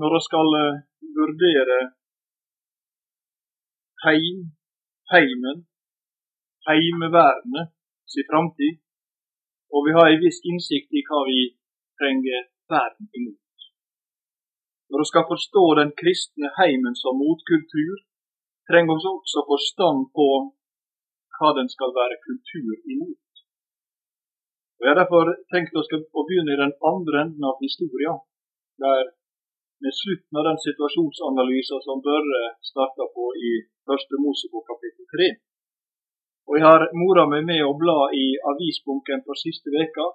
[0.00, 0.80] når vi skal eh,
[1.18, 1.78] vurdere
[4.04, 4.38] heim,
[5.12, 5.58] heimen,
[6.68, 7.72] heimevernet
[8.12, 8.78] sin framtid,
[9.74, 11.40] og vi har en viss innsikt i hva vi
[11.98, 13.66] trenger vern imot.
[14.88, 17.96] Når vi skal forstå den kristne heimen som motkultur,
[18.70, 20.28] trenger vi også forstand på
[21.36, 23.26] hva den skal være kultur imot.
[24.78, 28.18] Og Jeg har derfor tenkt å begynne i den andre enden av historien,
[28.78, 29.17] der
[29.84, 33.52] med slutten av den situasjonsanalysen som Børre starta på i
[33.88, 35.28] første Mosebok kapittel 3.
[36.48, 40.06] Og Jeg har mora meg med å bla i avisbunken for siste veka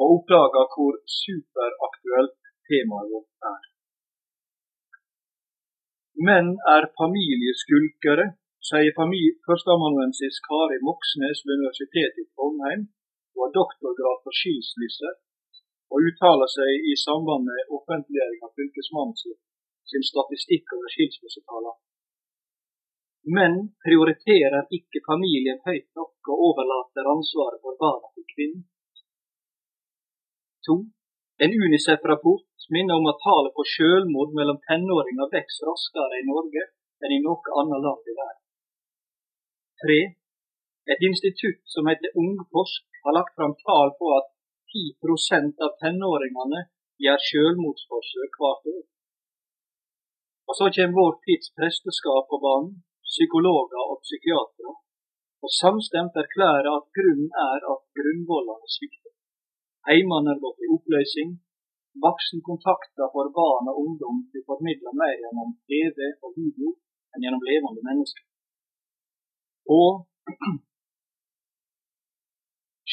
[0.00, 2.36] og oppdaga hvor superaktuelt
[2.70, 3.62] temaet vårt er.
[6.28, 8.26] Menn er familieskulkere,
[8.68, 8.94] sier
[9.46, 12.82] førsteamanuensis Kari Moxnes ved Universitetet i Trondheim,
[13.34, 15.10] og har doktorgrad for skilsmisse
[15.92, 19.28] og uttaler seg i samband med offentliggjøring av fylkesmannens
[19.88, 21.78] sin statistikk over skilsmissetallene,
[23.36, 28.62] Menn prioriterer ikke familien høyt nok og overlater ansvaret for barna til kvinnen.
[30.66, 30.76] To.
[31.44, 36.64] En Unicef-rapport minner om at tallet på selvmord mellom tenåringer vokser raskere i Norge
[37.04, 38.44] enn i noe annet land i verden.
[39.82, 40.00] Tre.
[40.92, 44.32] Et institutt som heter Ungforsk, har lagt fram tall på at
[44.74, 46.60] 10% av tenåringene
[47.04, 48.84] gjør selvmordsforsøk hvert år.
[50.48, 52.72] Og Så kommer vår tids presteskap på banen,
[53.12, 54.72] psykologer og psykiatere,
[55.44, 59.12] og samstemt erklærer at grunnen er at grunnvollene svikter.
[59.88, 61.30] Heimene er gått i oppløsning,
[62.06, 66.68] voksenkontakter for barn og ungdom blir formidla mer gjennom TV og video
[67.12, 68.24] enn gjennom levende mennesker.
[69.78, 69.90] Og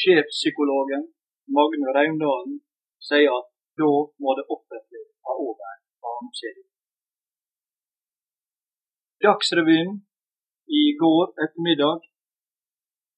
[0.00, 1.02] sjefpsykologen
[1.54, 2.56] Magne Raundalen
[3.08, 3.46] sier at
[3.78, 5.70] da må det offentlige ta over
[6.02, 6.66] barnekjeden.
[9.24, 9.90] Dagsrevyen
[10.80, 12.00] i går ettermiddag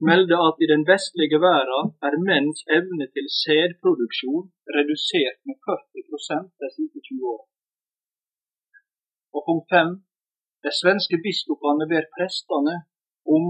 [0.08, 4.46] meldte at i den vestlige verden er menns evne til sædproduksjon
[4.76, 7.54] redusert med 40% de siste 20 årene.
[9.36, 9.90] Og punkt 5.
[10.64, 12.76] De svenske biskopene ber prestene
[13.36, 13.44] om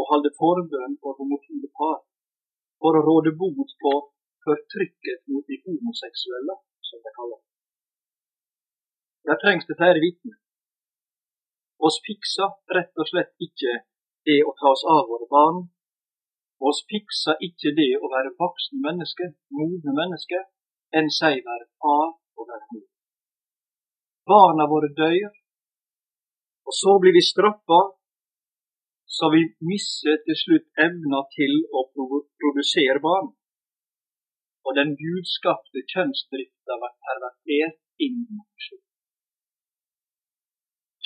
[0.00, 1.98] å holde forbønn for homofile par
[2.80, 3.92] for å råde bot på
[4.46, 6.54] fortrykket mot de homoseksuelle,
[6.88, 7.42] som det kalles.
[9.26, 10.36] Der trengs det flere vitner.
[11.86, 13.72] Oss fikser rett og slett ikke
[14.28, 15.58] det å ta oss av våre barn.
[16.68, 20.46] Oss fikser ikke det å være voksne mennesker, modne mennesker,
[20.98, 22.08] enn seg være far
[22.38, 22.86] og være mor.
[24.30, 25.34] Barna våre dør,
[26.66, 27.82] og så blir vi straffa
[29.16, 33.30] så vi mister til slutt evna til å produsere barn
[34.66, 38.84] og den gudskapte kjønnsdrifta blir pervertert inn i nasjonen.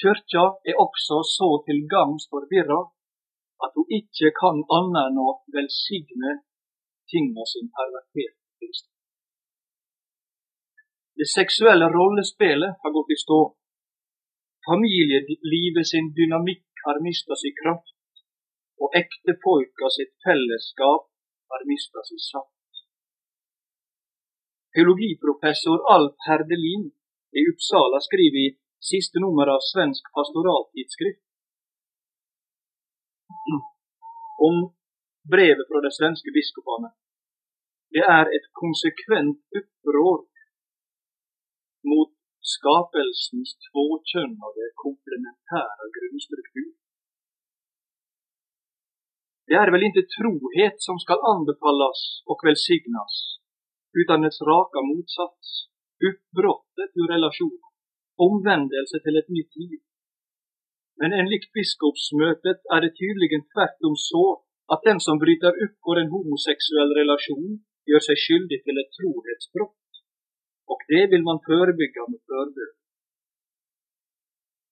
[0.01, 2.81] Kyrkja er også så til gagns forvirra
[3.65, 6.33] at hun ikke kan annet enn å velsigne
[7.13, 8.97] tinga sin perverterte tilstand.
[11.21, 13.41] Det seksuelle rollespillet har gått i stå.
[14.69, 17.97] Familielivet sin dynamikk har mista sin kraft,
[18.81, 21.05] og ektefolka sitt fellesskap
[21.53, 22.60] har mista sin saft.
[24.75, 26.85] Teologiprofessor Alf Herdelin
[27.39, 28.57] i Uppsala skriver i
[28.91, 31.25] siste nummer av Svensk pastoraltidsskrift
[34.49, 34.57] om
[35.33, 36.91] brevet fra de svenske biskopene.
[37.95, 40.21] Det er et konsekvent opprør
[41.91, 42.13] mot
[42.55, 46.71] skapelsens tvåkjønnede komplementære grunnstruktur.
[49.49, 52.01] Det er vel ikke trohet som skal anbefales
[52.31, 53.15] og velsignes,
[54.01, 55.49] utan dess raka motsats,
[56.09, 57.61] uppbrottet ur relation,
[58.29, 59.81] omvändelse till ett nytt liv.
[61.01, 64.25] Men enligt biskopsmötet är det tydligen tvärtom så
[64.73, 67.51] att den som bryter upp ur en homosexuell relation
[67.91, 69.89] gör sig skyldig till ett trohetsbrott.
[70.73, 72.77] Och det vill man förebygga med förbud.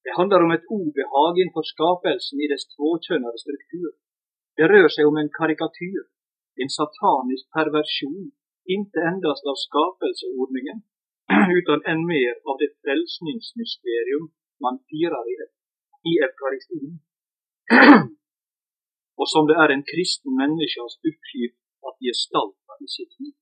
[0.05, 3.91] Det handlar om ett obehag inför skapelsen i dess tvåkönade struktur.
[4.59, 6.03] Det rör sig om en karikatyr,
[6.63, 8.31] en satanisk perversion
[8.77, 10.79] inte endast av skapelseordningen,
[11.59, 14.25] utan än mer av det frälsningsmysterium
[14.65, 15.35] man firar i,
[16.11, 16.91] i eukaristin.
[19.21, 23.37] och som det är en kristen människas uppgift att gestalta i sitt liv.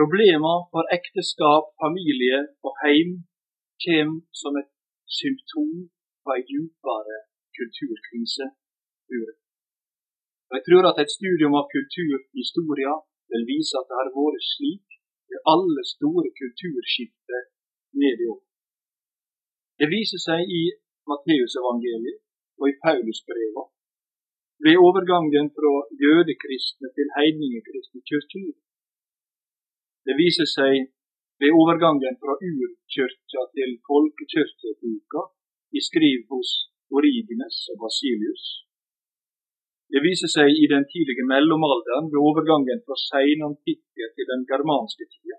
[0.00, 3.10] Problemer for ekteskap, familie og heim
[3.84, 4.70] kommer som et
[5.20, 5.74] symptom
[6.22, 7.18] på en dypere
[7.56, 8.46] kulturkrise.
[10.54, 12.92] Og Jeg tror at et studium av kulturhistoria
[13.32, 14.86] vil vise at det har vært slik
[15.30, 17.40] ved alle store kulturskifter
[18.02, 18.42] ned i år.
[19.82, 20.62] Det viser seg i
[21.10, 22.20] Matteusevangeliet
[22.60, 23.64] og i Paulusbreva
[24.64, 25.74] ved overgangen fra
[26.04, 28.54] jødekristne til heidningekristne kirkeliv.
[30.06, 30.74] Det viser seg
[31.42, 35.22] ved overgangen fra urkirka til folkekirkeboka
[35.74, 36.50] i skriv hos
[36.94, 38.44] Origines og Basilius.
[39.92, 45.38] Det viser seg i den tidlige mellomalderen ved overgangen fra seinantikke til den germanske tida.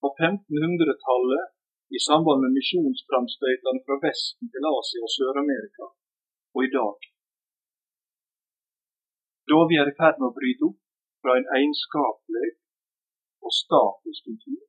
[0.00, 1.44] På 1500-tallet
[1.96, 5.86] i samband med misjonsframstøytene fra Vesten til Asia og Sør-Amerika,
[6.54, 6.98] og i dag.
[9.50, 10.80] Da vi er i ferd med å bryte opp
[11.22, 12.50] fra en egenskapelig
[13.44, 14.62] og statisk kultur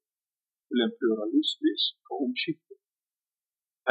[0.67, 2.79] til en pluralistisk og omskiftet.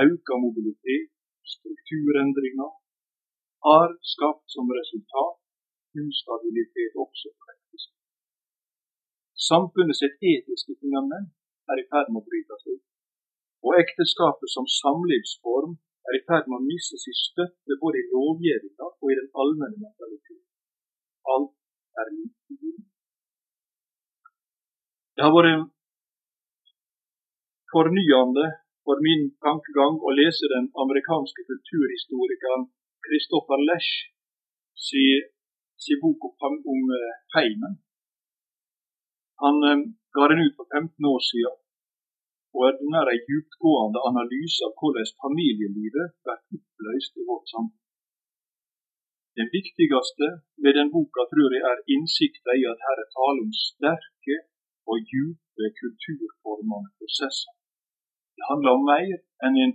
[0.03, 1.11] Auka mobilitet,
[1.55, 2.71] strukturendringer,
[3.67, 5.37] har skapt som resultat
[5.99, 7.89] ustabilitet også på praktisk.
[9.51, 11.31] Samfunnet sitt etiske fundament
[11.71, 12.85] er i ferd med å brytes ut,
[13.67, 15.73] og ekteskapet som samlivsform
[16.09, 19.83] er i ferd med å miste sin støtte både i lovgivninga og i den allmenne
[19.85, 20.47] mentaliteten.
[21.35, 21.53] Alt
[22.01, 22.87] er likegyldig.
[25.15, 25.69] Det har vært
[27.75, 28.47] fornyende
[28.87, 32.65] for min tankegang å lese den amerikanske kulturhistorikeren
[33.11, 33.93] Christopher Lesch
[34.87, 35.05] si,
[35.83, 37.75] si bok om, om uh, heimen.
[39.43, 39.83] Han eh,
[40.15, 41.57] ga den ut for 15 år siden,
[42.59, 47.81] og den er en dyptgående analyse av hvordan familielivet blir oppløst i vårt samfunn.
[49.39, 50.27] Det viktigste
[50.63, 54.37] ved den boka tror jeg er innsikten i at her er tale om sterke
[54.91, 57.53] og dype kulturformende prosesser.
[58.37, 59.17] Det handler om mer
[59.47, 59.75] enn en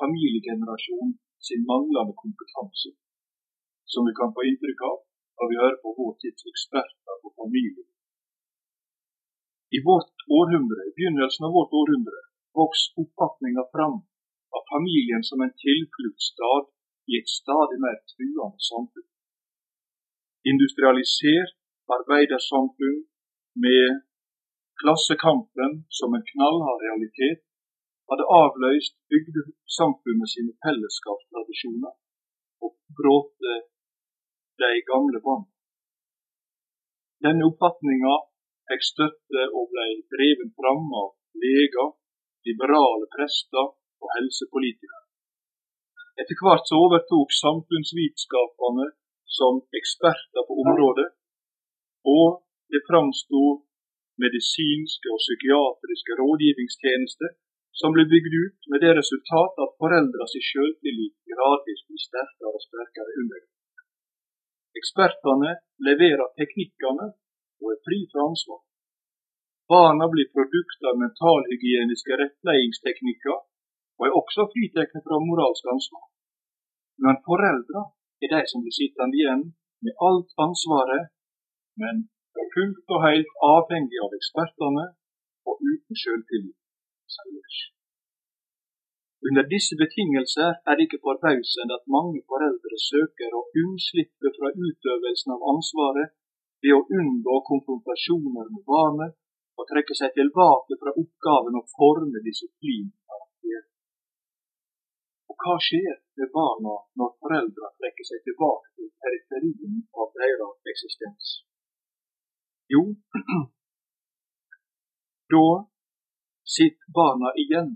[0.00, 1.12] familiegenerasjon
[1.46, 2.90] sin manglende kompetanse,
[3.92, 4.98] som vi kan få inntrykk av
[5.36, 7.86] når vi hører på vår tids eksperter på familie.
[9.76, 12.20] I vårt århundre, begynnelsen av vårt århundre
[12.60, 13.98] vokste oppfatninga fram
[14.56, 16.62] av familien som en tilfluktsstad
[17.10, 19.08] i et stadig mer truende samfunn.
[20.52, 21.54] Industrialisert
[21.96, 23.00] arbeidersamfunn
[23.64, 24.02] med
[24.80, 27.40] klassekampen som en knallhard realitet
[28.10, 31.94] hadde avløst bygdesamfunnet sine fellesskapstradisjoner
[32.64, 33.54] og bråte
[34.62, 35.46] de gamle bånd.
[37.24, 38.14] Denne oppfatninga
[38.70, 41.10] fikk støtte og ble dreven fram av
[41.44, 41.90] leger,
[42.48, 43.66] liberale prester
[44.02, 45.00] og helsepolitikere.
[46.20, 48.86] Etter hvert så overtok samfunnsvitenskapene
[49.38, 51.08] som eksperter på området,
[52.16, 52.42] og
[52.72, 53.42] det framsto
[54.22, 57.30] medisinske og psykiatriske rådgivningstjenester
[57.78, 63.16] som ble bygd ut med det resultat at foreldrenes selvtillit gradvis blir sterkere og sterkere
[63.22, 63.42] under.
[64.80, 65.52] Ekspertene
[65.88, 67.06] leverer teknikkene
[67.60, 68.60] og er fri fra ansvar.
[69.70, 76.06] Barna blir produkter av mentalhygieniske rettleiingsteknikker og er også fritatt fra moralsk ansvar.
[77.04, 77.82] Men foreldra
[78.22, 79.44] er de som blir sittende igjen
[79.84, 81.12] med alt ansvaret,
[81.80, 82.06] men
[82.40, 84.86] er fullt og helt avhengig av ekspertene
[85.48, 86.00] og uten
[87.14, 87.60] sjøltillit.
[89.28, 95.34] Under disse betingelser er det ikke forbausende at mange foreldre søker å unnslippe fra utøvelsen
[95.36, 96.14] av ansvaret
[96.64, 99.12] ved å unngå konfrontasjoner med barnet
[99.60, 102.88] og trekke seg tilbake fra oppgaven å forme disiplin.
[105.30, 111.28] Og hva skjer med barna når foreldra trekker seg tilbake til periferien av deres eksistens?
[112.72, 112.82] Jo,
[115.34, 115.44] da
[116.54, 117.70] sitter barna igjen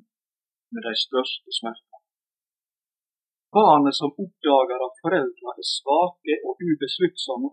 [0.73, 2.00] med de største smertene.
[3.54, 7.50] Barnet som oppdager at foreldra er svake og ubesluttsomme,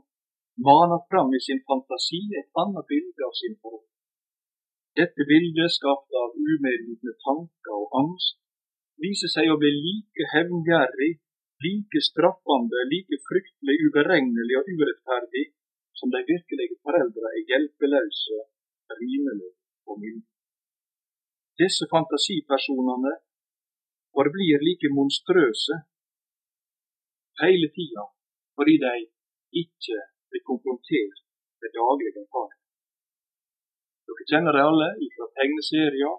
[0.68, 3.88] maner fram i sin fantasi et annet bilde av sin forhold.
[5.00, 8.40] Dette bildet, skapt av umedvitne tanker og angst,
[9.06, 11.14] viser seg å bli like hevngjerrig,
[11.66, 15.46] like straffende, like fryktelig uberegnelig og urettferdig
[15.98, 18.42] som de virkelige foreldre er hjelpeløse,
[18.98, 19.54] rimelige
[19.86, 20.26] og milde.
[21.62, 23.14] Disse fantasipersonene
[24.16, 25.76] forblir like monstrøse
[27.42, 28.04] hele tida
[28.56, 28.94] fordi de
[29.64, 29.98] ikke
[30.30, 31.18] blir konfrontert
[31.62, 32.62] med daglig erfaring.
[34.06, 36.16] Dere kjenner det alle fra tegneserier,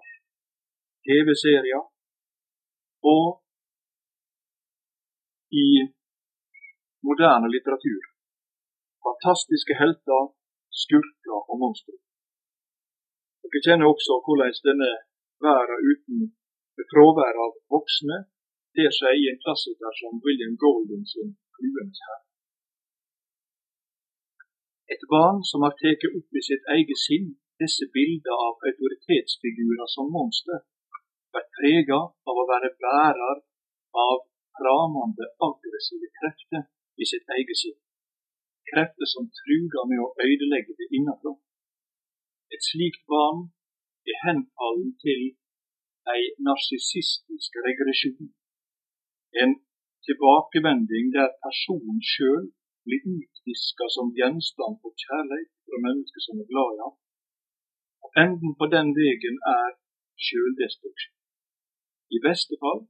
[1.05, 1.83] TV-serier
[3.13, 3.25] og
[5.63, 5.67] i
[7.07, 8.03] moderne litteratur.
[9.07, 10.21] Fantastiske helter,
[10.83, 11.95] skurker og monstre.
[13.41, 14.91] Dere kjenner også hvordan denne
[15.47, 16.19] verden uten
[16.91, 18.17] fravær av voksne
[18.75, 22.27] ter seg i en klassiker som William Golding sin 'Fluenes herre'.
[24.93, 27.27] Et barn som har tatt opp i sitt eget sinn
[27.63, 30.59] disse bildene av autoritetsfigurer som monster
[31.35, 33.37] vært prega av å være bærer
[34.05, 34.17] av
[34.57, 36.63] framande, aggressive krefter
[37.01, 37.79] i sitt eget sinn.
[38.69, 41.33] Krefter som truger med å ødelegge det innenfra.
[42.53, 43.39] Et slikt barn
[44.09, 45.21] er henfallen til
[46.13, 48.27] ei narsissistisk regresjon.
[49.41, 49.51] En
[50.05, 52.45] tilbakevending der personen sjøl
[52.85, 56.95] blir utviska som gjenstand for kjærlighet fra mennesker som er glad i ham.
[58.03, 59.69] Og enden på den veien er
[60.25, 61.19] sjøldestruksjon.
[62.15, 62.81] I beste fall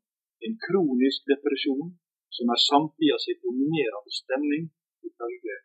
[0.45, 1.89] en kronisk depresjon
[2.35, 4.63] som er samtida sin dominerende stemning,
[5.09, 5.55] ifølge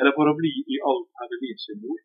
[0.00, 2.02] Eller for å bli i alt herlig sin ord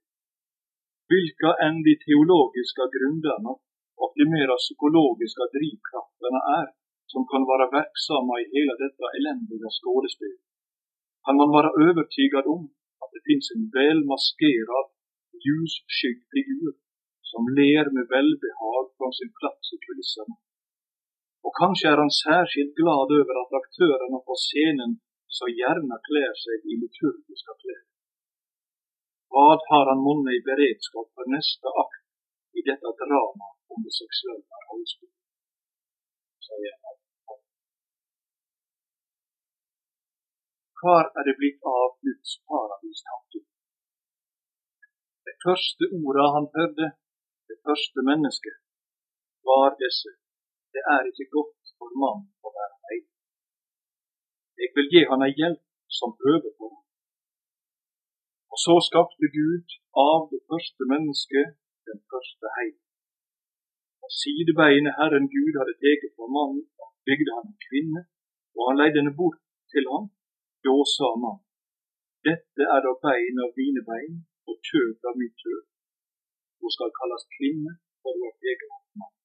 [1.10, 3.54] Hvilke enn de teologiske grundene
[4.04, 6.68] og de mer psykologiske drivkraftene er,
[7.12, 10.44] som kan være verksomme i hele dette elendige skålespillet,
[11.26, 12.68] kan man være overtyget om
[13.04, 14.94] at det finnes en velmaskeret,
[15.46, 16.78] ljusskygg figur
[17.32, 20.36] som ler med velbehag fra sin plass i kulissene.
[21.46, 24.98] Og kanskje er han særskilt glad over at aktørene på scenen
[25.38, 27.84] så gjerne kler seg i liturgiske klær.
[29.30, 32.06] Hva har han monne i beredskap for neste akt
[32.58, 34.60] i dette dramaet om det seksuelle han.
[40.80, 43.40] Hvor er det blitt av Guds paradistanke?
[45.28, 46.88] De første orda han hørte,
[47.50, 48.58] det første mennesket,
[49.50, 50.12] var disse.
[50.74, 52.79] Det er ikke godt for mann å være.
[54.62, 55.64] Jeg vil gi han ei hjelp
[55.98, 56.84] som prøver på ham.
[58.52, 59.68] Og så skapte Gud
[60.10, 61.48] av det første mennesket
[61.90, 62.78] den første heim.
[64.04, 66.64] Og sidebeinet Herren Gud hadde tatt fra mannen,
[67.08, 68.02] bygde han en kvinne,
[68.58, 69.40] og han leide henne bort
[69.74, 70.06] til ham.
[70.66, 71.46] Da sa mannen,
[72.28, 74.16] dette er da bein av dine bein
[74.50, 75.70] og kjøtt av mitt kjøtt.
[76.60, 79.16] Hun skal kalles kvinne, for hun er egen mann.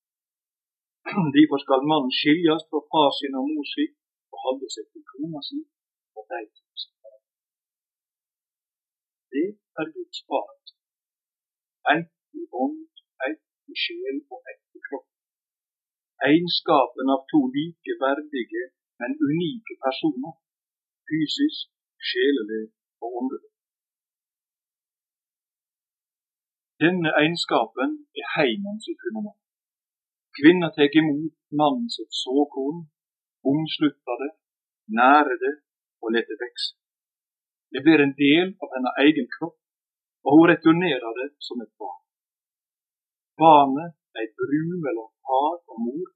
[1.36, 3.86] Derfor skal mannen skilles fra far sin og mor si
[4.34, 5.60] og holde seg til kona si
[6.18, 6.64] og de to
[9.34, 9.48] Det
[9.80, 10.60] er Guds barn.
[11.94, 12.90] Ett i ånd,
[13.28, 15.08] ett i sjel og ett i kropp.
[16.28, 18.64] Egenskapen av to like verdige,
[19.00, 20.34] men unike personer,
[21.08, 21.66] fysisk,
[22.10, 22.64] sjelelig
[23.02, 23.50] og åndelig.
[26.84, 29.36] Denne egenskapen er heimen sitt fenomen.
[30.36, 32.78] Kvinna tar imot mannen sitt såkorn,
[33.50, 34.32] omslutter det,
[35.00, 35.54] nære det
[36.02, 36.72] og det vokse.
[37.72, 39.58] Det blir en del av hennes egen kropp,
[40.24, 42.02] og hun returnerer det som et barn.
[43.42, 46.08] Barnet er ei bru mellom far og mor,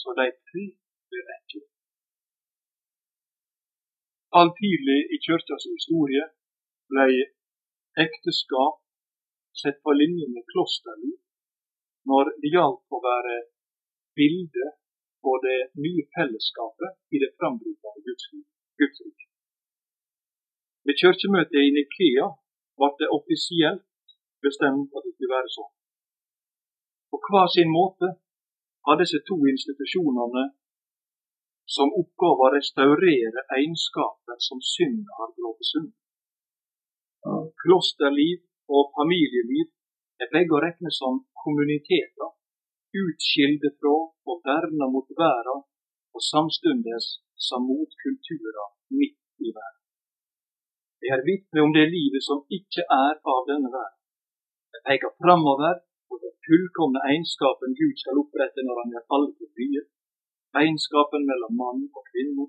[0.00, 0.64] så de tre
[1.10, 1.58] blir ett.
[4.38, 6.24] All tidlig i kirkas historie
[6.92, 7.06] ble
[8.04, 8.80] ekteskap
[9.60, 11.16] sett på linje med klosterliv
[12.08, 13.36] når det gjaldt å være
[14.18, 14.66] bilde
[15.24, 18.00] på det nye fellesskapet i det frambrytende
[18.78, 19.28] gudsriket.
[20.86, 22.26] Ved kirkemøtet i Nikea
[22.78, 23.84] ble det offisielt
[24.46, 25.72] bestemt at det skulle være sånn.
[27.10, 28.08] På hver sin måte
[28.86, 30.44] har disse to institusjonene
[31.76, 35.90] som oppgave å restaurere egenskaper som synd har blåst sund.
[37.62, 38.38] Klosterliv
[38.76, 39.66] og familieliv
[40.22, 42.30] er begge å regne som kommuniteter,
[43.02, 43.96] utskilde fra
[44.30, 45.56] og verna mot verda,
[46.14, 47.04] og samstundes
[47.48, 48.68] som motkulturer
[48.98, 49.84] midt i verden.
[51.00, 54.00] Det er vitne om det livet som ikke er av denne verden.
[54.72, 55.74] Det peker framover
[56.08, 59.86] på den fullkomne egenskapen Gud skal opprette når han gjør alle til byer.
[60.62, 62.46] Egenskapen mellom mann og kvinne,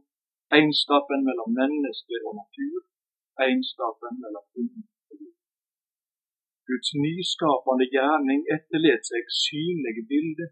[0.58, 2.80] egenskapen mellom mennesker og natur,
[3.46, 4.88] egenskapen mellom himmel
[6.70, 10.50] Guds nyskapende gjerning etterlet seg synlige bilder,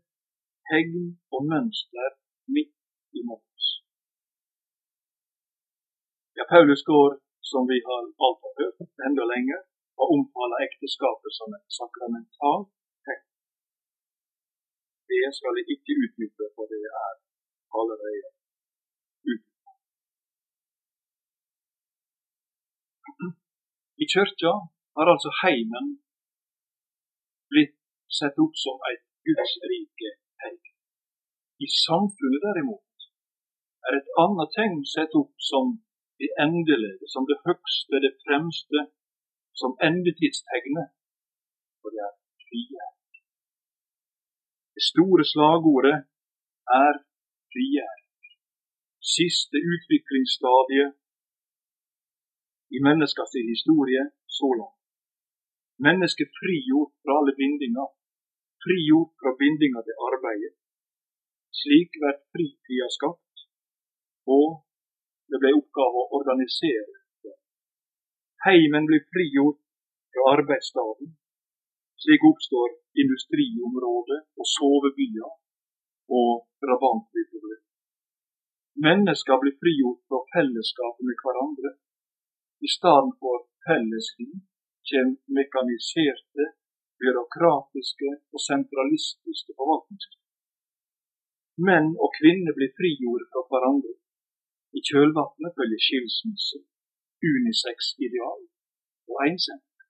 [0.70, 1.04] tegn
[1.36, 2.10] og mønster
[2.56, 2.74] midt
[3.20, 3.68] imot oss.
[6.38, 7.12] Ja, Paulus går,
[7.50, 9.62] som vi har alt har hørt, enda lenger
[10.00, 12.72] og omtaler ekteskapet som et sakramentalt
[13.06, 13.24] tegn.
[15.12, 17.14] Det skal jeg ikke utdype, for det er
[17.78, 18.30] allerede
[19.34, 19.78] utdypet.
[24.04, 24.54] I kirka
[24.98, 25.88] har altså heimen
[27.52, 27.76] blitt
[28.20, 30.10] sett opp som et gudsrike
[30.42, 30.60] tegn.
[31.66, 33.08] I samfunnet derimot
[33.88, 35.66] er et annet tegn sett opp som
[36.22, 38.80] det endelige, som det høgste, det fremste,
[39.62, 40.88] som endetidstegnet.
[41.84, 42.14] Og det er
[42.46, 42.98] frigjøring.
[44.76, 45.98] Det store slagordet
[46.84, 46.94] er
[47.52, 48.08] frigjøring.
[49.18, 50.90] Siste utviklingsstadiet
[52.76, 54.04] i menneskets historie
[54.38, 54.77] så langt.
[55.86, 57.90] Mennesket frigjort fra alle bindinger,
[58.66, 60.56] frigjort fra bindinger til arbeidet.
[61.60, 63.44] Slik blir fritida skapt,
[64.38, 64.48] og
[65.30, 67.36] det ble oppgave å organisere det.
[68.48, 69.62] Heimen blir frigjort
[70.14, 71.14] fra arbeidsstaden.
[72.02, 75.32] Slik oppstår industriområder og sovebyer
[76.20, 76.34] og
[76.66, 77.62] drabantbyggere.
[78.88, 81.78] Mennesker blir frigjort fra fellesskapet med hverandre.
[82.66, 84.57] I stedet for fellesliv kommer
[85.38, 86.46] mekaniserte,
[87.02, 90.26] byråkratiske og sentralistiske forvaltningssystem.
[91.68, 93.94] Menn og kvinner blir frigjort fra hverandre.
[94.78, 96.60] I kjølvannet følger skilsmisse,
[97.32, 98.42] unisex-ideal
[99.12, 99.86] og ensomhet.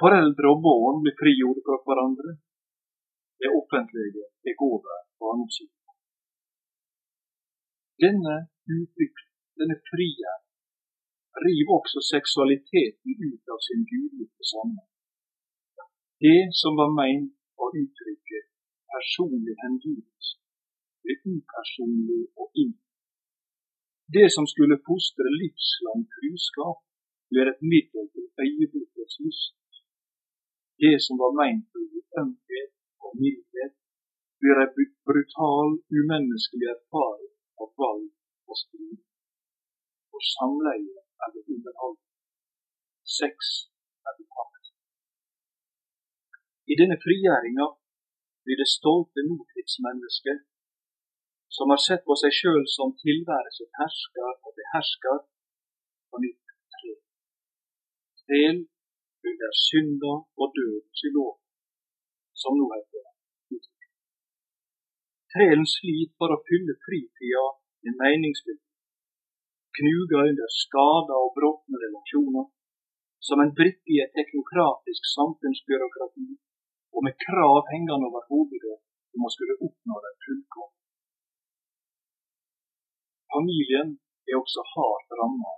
[0.00, 2.32] Foreldre og barn blir frigjort fra hverandre.
[3.40, 5.78] Det offentlige er over barneomsorgen.
[8.04, 8.36] Denne
[8.78, 10.41] utvikling, denne frihet,
[11.46, 14.92] river også seksualiteten ut av sin gudgitte sammenheng.
[16.24, 18.38] Det som var meint å uttrykke
[18.94, 20.36] personlig hengivelse,
[21.02, 22.74] blir upersonlig og inn.
[24.16, 26.78] Det som skulle fostre livslang truskap,
[27.30, 29.58] blir et middel til øyeblikkets lyst.
[30.82, 32.72] Det som var meint å gi ømhet
[33.04, 33.74] og mildhet,
[34.40, 34.74] blir en
[35.08, 38.10] brutal, umenneskelig erfaring av valg
[38.50, 39.00] og strid.
[40.14, 41.98] Og samleie eller underhold.
[43.18, 43.36] Sex
[44.08, 44.64] eller makt.
[46.72, 47.66] I denne frigjøringa
[48.44, 50.40] blir det stolte nåtidsmennesket,
[51.56, 55.18] som har sett på seg sjøl som tilværelset hersker og behersker,
[56.10, 56.92] på nytt tre.
[58.32, 58.56] Del
[59.30, 61.34] under synda og dødens lov,
[62.42, 63.12] som nå heter det.
[65.32, 67.44] Trælen sliter for å fylle fritida
[67.84, 68.64] med meningsfylt
[69.78, 72.46] knuga under skada og brotne relasjoner,
[73.26, 76.28] som en brikke i et teknokratisk samfunnsbyråkrati,
[76.94, 78.76] og med krav hengende over hodet
[79.14, 80.78] om å skulle oppnå den fullkomne.
[83.34, 83.88] Familien
[84.28, 85.52] er også hardt ramma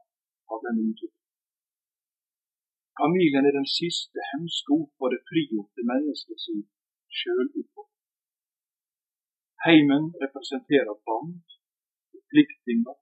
[0.53, 1.24] av den utviklingen.
[3.03, 6.46] Familien er den siste hemsko for det frigjorte menneskets
[7.18, 7.90] sjølutvikling.
[9.64, 11.42] Heimen representerer bånd,
[12.12, 12.96] forpliktinger,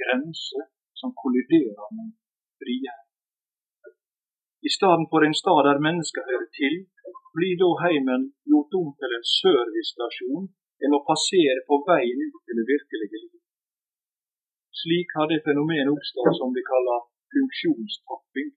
[0.00, 0.64] grenser
[1.00, 2.08] som kolliderer med
[2.60, 3.02] frihet.
[4.68, 6.74] I stedet for en stad der mennesker hører til,
[7.36, 10.44] blir da heimen gjort om til en servicestasjon
[10.84, 13.40] en å passere på veien ut til det virkelige liv.
[14.80, 17.00] Slik har det fenomenet oppstått som vi kaller
[17.34, 18.50] funksjonstapping.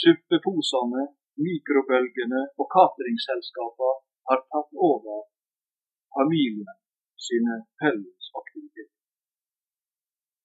[0.00, 1.02] Suppeposene,
[1.46, 3.98] mikrobølgene og cateringselskapene
[4.30, 5.26] har tatt over
[6.16, 6.78] familien
[7.26, 8.99] sine fellesaktiviteter.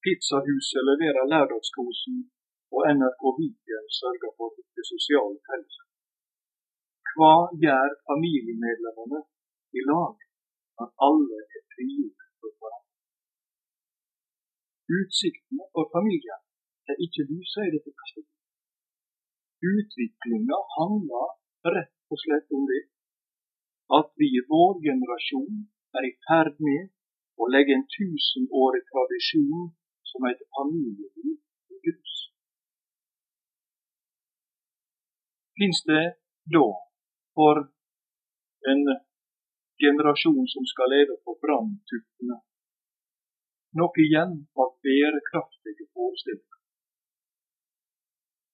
[0.05, 2.17] Pizzahuset leverer lørdagskosen,
[2.75, 5.85] og NRK Viken sørger for det sosiale fellesskapet.
[7.17, 9.19] Hva gjør familiemedlemmene
[9.77, 10.15] i lag
[10.77, 12.93] når alle er frigjort for hverandre?
[14.97, 16.41] Utsiktene for familien
[16.89, 18.43] er ikke lyse i dette perspektivet.
[19.73, 21.29] Utviklinga handler
[21.77, 22.83] rett og slett om det.
[23.99, 25.57] At vi i vår generasjon
[25.97, 26.93] er i ferd med
[27.41, 29.65] å legge en tusenårig tradisjon
[30.15, 31.37] som heter familieliv
[31.73, 32.13] i Guds.
[35.59, 36.05] Fins det
[36.55, 36.67] da,
[37.35, 37.55] for
[38.71, 38.83] en
[39.85, 42.37] generasjon som skal leve på branntuppene,
[43.79, 46.61] noe igjen av bærekraftige forestillinger?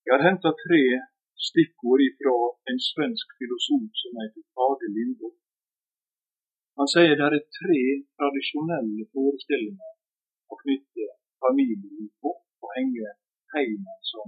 [0.06, 0.84] Jeg har henta tre
[1.50, 2.36] stikkord ifra
[2.74, 5.38] en svensk filosof som heter Tage Lindborg.
[6.82, 7.82] Han sier det er tre
[8.18, 9.92] tradisjonelle forestillinger
[10.52, 11.10] å knytte
[11.44, 12.32] familieliv på
[12.64, 13.08] og henge
[13.54, 14.28] heimen som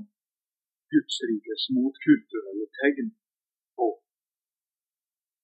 [0.91, 3.10] Gudsrikets motkulturelle tegn
[3.78, 3.88] på.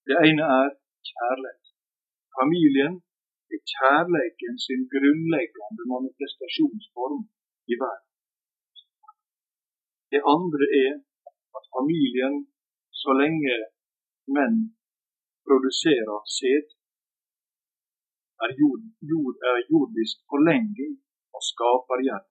[0.06, 0.68] Det ene er
[1.10, 1.66] kjærlighet.
[2.38, 2.94] Familien
[3.54, 7.22] er kjærleiken sin grunnleggende manifestasjonsform
[7.72, 8.10] i verden.
[10.12, 10.94] Det andre er
[11.58, 12.34] at familien,
[13.00, 13.56] så lenge
[14.36, 14.56] menn
[15.46, 16.66] produserer sæd,
[18.44, 20.92] er, jord, jord, er jordisk forlenging
[21.40, 22.30] og skaperhjerte.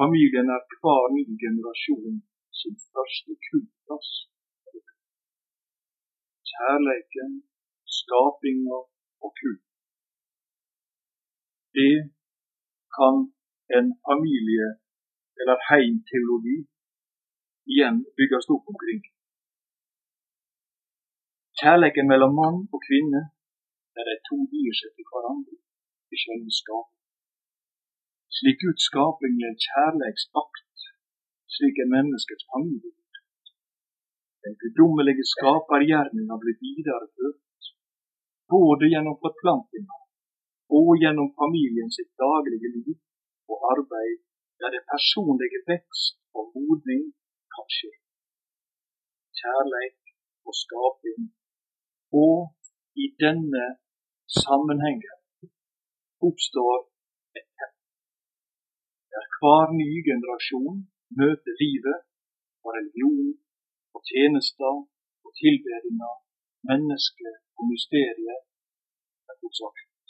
[0.00, 2.16] Familien er hver ny generasjon
[2.60, 4.10] sin første kultplass.
[6.50, 7.30] Kjærleiken,
[7.98, 8.78] skapinga
[9.24, 9.64] og kult.
[11.76, 11.96] Det
[12.96, 13.16] kan
[13.76, 14.76] en familie-
[15.40, 16.58] eller heimteologi
[17.72, 19.02] igjen bygges opp omkring.
[21.58, 23.22] Kjærleiken mellom mann og kvinne,
[23.94, 25.56] der de to gir seg til hverandre
[26.14, 26.16] i
[26.60, 26.95] skapet.
[28.36, 30.78] Slik Guds skaping er en kjærleiksakt,
[31.54, 32.98] slik er menneskets handling.
[34.44, 37.62] Den guddommelige skapergjerninga blir videreført,
[38.54, 39.96] både gjennom forplantinga
[40.78, 42.96] og gjennom familien sitt daglige liv
[43.50, 44.18] og arbeid,
[44.60, 47.04] der det personlige vekst og modning
[47.54, 47.92] kan skje.
[49.38, 50.00] Kjærleik
[50.48, 51.22] og skaping.
[52.24, 52.38] Og
[53.04, 53.64] i denne
[54.42, 55.18] sammenhengen
[56.28, 56.76] oppstår
[57.38, 57.75] et hjem,
[59.16, 60.78] der hver ny generasjon
[61.20, 61.98] møter livet
[62.64, 63.32] og religion
[63.94, 64.74] og tjenester
[65.24, 66.10] og tilbedinga,
[66.70, 68.40] mennesker og mysteriet
[69.30, 70.04] er sagt.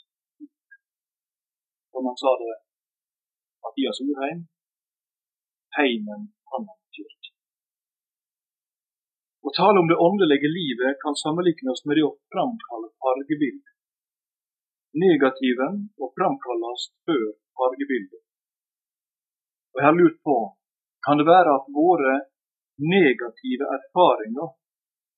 [1.91, 2.55] Som han sa det,
[3.63, 4.41] Mathias Orheim,
[5.77, 7.31] heimen har betyrt.
[9.47, 13.73] Å tale om det åndelige livet kan sammenlignes med det å framkalle fargebilder.
[15.07, 17.27] Negativen må framkalles før
[17.59, 18.26] fargebildet.
[19.77, 20.37] Og Jeg har lurt på
[21.05, 22.13] kan det være at våre
[22.93, 24.47] negative erfaringer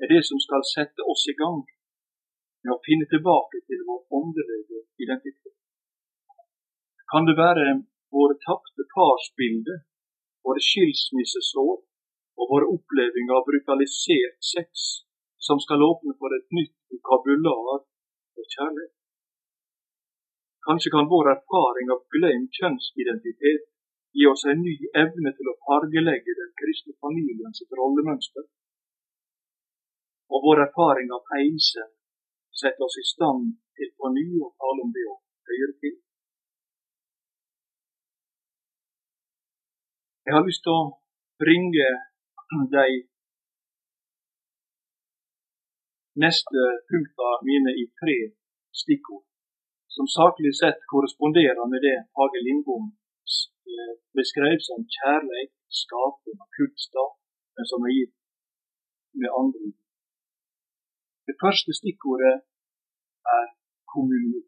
[0.02, 1.62] er det som skal sette oss i gang
[2.64, 5.56] med å finne tilbake til vår åndelige identitet?
[7.12, 7.66] Kan det være
[8.18, 9.80] våre tapte farsbilder,
[10.44, 11.74] våre skilsmissesår
[12.40, 14.86] og våre opplevinger av brutalisert sex
[15.48, 18.96] som skal åpne for et nytt vokabular og kjærlighet?
[20.68, 23.70] Kanskje kan vår erfaring av glemt kjønnsidentitet
[24.18, 28.46] gi oss en ny evne til å fargelegge den kristne familien sitt rollemønster.
[30.34, 31.90] Og vår erfaring av ensem
[32.62, 35.16] setter oss i stand til på ny å tale om det å
[35.52, 35.96] høre til.
[40.26, 40.82] Jeg har lyst til å
[41.42, 41.88] bringe
[42.76, 42.88] de
[46.24, 48.18] neste punktene mine i tre
[48.82, 49.26] stikkord,
[49.96, 53.59] som saklig sett korresponderer med det Hage Lindbom eh,
[54.18, 57.14] beskrev som kjærlighet, skapende kunnskap,
[57.56, 58.16] men som er gitt
[59.22, 59.70] med andre.
[61.28, 62.36] Det første stikkordet
[63.38, 63.46] er
[63.94, 64.42] kommune.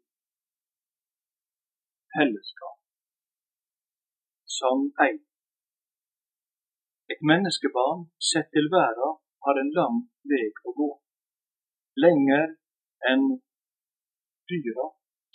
[2.12, 2.78] Fellesskap.
[4.58, 5.20] Sameid.
[7.12, 9.12] Et menneskebarn sett til verden
[9.44, 9.96] har en lang
[10.30, 10.90] vei å gå.
[12.04, 12.46] Lenger
[13.10, 13.26] enn
[14.50, 14.86] dyra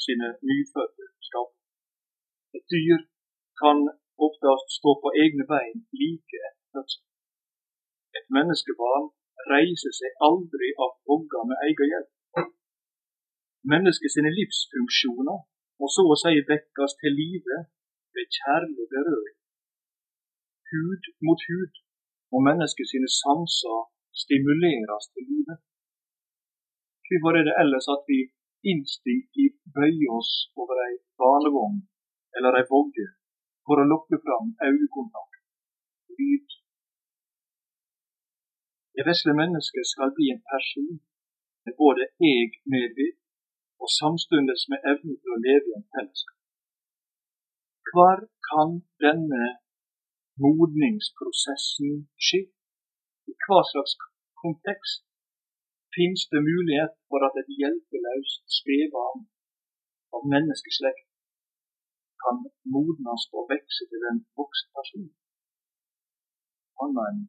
[0.06, 1.56] sine nyfødte skaper.
[2.58, 3.02] Et dyr
[3.62, 3.78] kan
[4.26, 7.08] oftest stå på egne bein like etter fødselen.
[8.17, 9.08] Et menneskebarn
[9.54, 12.13] reiser seg aldri av vogga med egen hjelp.
[13.74, 15.39] Menneskets livsfunksjoner
[15.80, 17.58] må så å si vekkes til live
[18.15, 19.38] ved kjærlig berøring
[20.72, 21.74] hud mot hud,
[22.34, 23.80] og mennesket sine sanser
[24.22, 25.58] stimuleres til livet.
[27.06, 28.20] Hvorfor er det ellers at vi
[28.74, 31.80] instinktivt bøyer oss over ei barnevogn
[32.36, 33.08] eller ei vogge
[33.68, 35.42] for å lokke fram øyekontakt,
[36.18, 36.48] lyd?
[38.96, 40.94] Det vesle mennesket skal bli en person
[41.68, 43.20] med både eg medvitt
[43.84, 46.40] og samstundes med evne til å leve i en fellesskap.
[47.90, 48.70] Hvor kan
[49.06, 49.44] denne
[50.46, 52.42] modningsprosessen skje?
[53.30, 53.94] I hva slags
[54.42, 55.04] kontekst
[55.96, 59.28] finnes det mulighet for at et hjelpeløst spedbarn
[60.16, 61.07] av menneskeslekt
[62.24, 62.38] kan
[62.76, 65.10] modnes og vokse til en voksen person?
[66.84, 67.26] Annet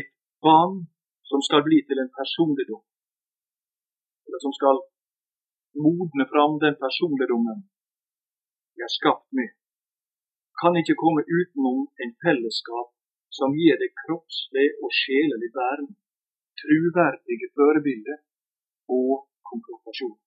[0.00, 0.10] Et
[0.46, 0.74] barn
[1.30, 2.84] som skal bli til en personligdom,
[4.24, 4.76] eller som skal
[5.84, 7.58] modne fram den personligdommen
[8.74, 9.50] vi er skapt med,
[10.60, 12.88] kan ikke komme utenom en fellesskap
[13.38, 15.88] som gir det kroppslig og sjelelig vern,
[16.60, 18.18] truverdige forbilder
[18.98, 19.10] og
[19.50, 20.18] konfrontasjon.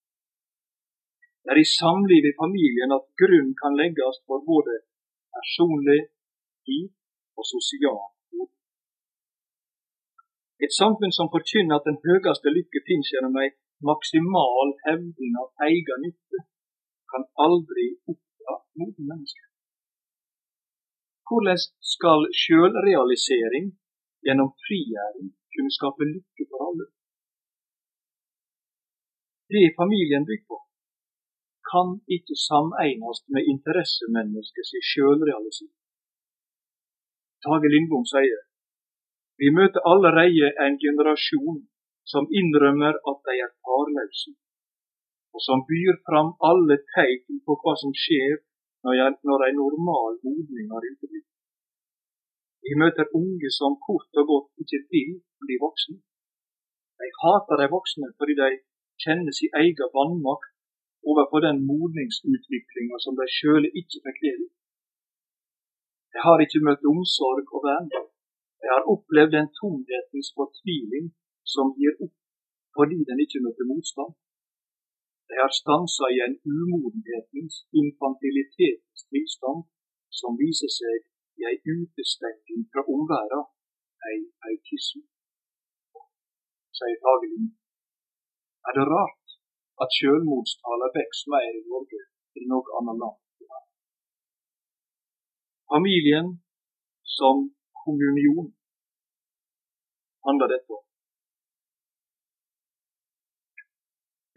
[1.47, 4.73] Det er i samlivet i familien at grunn kan legges for både
[5.36, 6.01] personlig
[6.69, 6.89] liv
[7.39, 8.49] og sosial tid.
[10.65, 13.49] Et samfunn som forkynner at den høyeste lykke finnes gjennom ei
[13.89, 16.43] maksimal hevding av egen nytte,
[17.12, 19.47] kan aldri oppdra noen mennesker.
[21.27, 23.71] Hvordan skal sjølrealisering
[24.27, 26.91] gjennom frigjøring kunne skape lykke for alle?
[29.53, 30.57] Det familien bygger på,
[31.71, 35.75] kan ikke sameines med interessemenneskets sjølrealisering.
[37.43, 38.41] Tage Lindbom sier
[39.41, 41.60] vi møter allerede en generasjon
[42.12, 44.32] som innrømmer at de er farløse,
[45.34, 48.38] og som byr fram alle tegn på hva som skjer
[48.88, 51.30] når en normal modning har uteblitt.
[52.65, 55.97] Vi møter unge som kort og godt ikke vil bli voksne.
[56.99, 58.49] De hater de voksne fordi de
[59.03, 60.57] kjenner sin egen vannmakt
[61.10, 64.50] overfor den modningsutviklinga som de sjøle ikke fikk del i.
[66.13, 67.89] De har ikke møtt omsorg og vern.
[68.62, 71.08] De har opplevd den tomhetens fortviling
[71.54, 72.15] som gir opp
[72.78, 74.12] fordi den ikke møtte motstand.
[75.30, 79.60] De har stansa i en umodenhetens, infantilitetens tilstand
[80.20, 80.98] som viser seg
[81.39, 83.41] i ei utestenging fra omverda,
[84.10, 85.04] ei autisme.
[86.78, 87.52] Sier Fagerlund.
[88.67, 89.16] Er det rart
[89.83, 92.01] at sjølmordstala vokser mer i Norge
[92.39, 93.17] i noe annet land?
[95.73, 96.27] Familien
[97.17, 97.35] som
[97.83, 98.49] kommunion
[100.27, 100.83] handler dette om.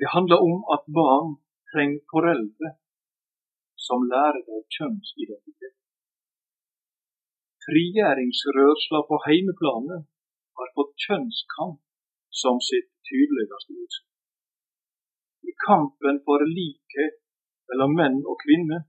[0.00, 1.30] Det handler om at barn
[1.70, 2.68] trenger foreldre
[3.86, 5.76] som lærer dem kjønnsidentitet.
[7.64, 10.00] Frigjøringsrørsla på heimeplanet
[10.58, 11.80] har fått kjønnskamp
[12.42, 14.09] som sitt tydeligste utslag.
[15.48, 17.20] I kampen for likhet
[17.70, 18.82] mellom menn og kvinner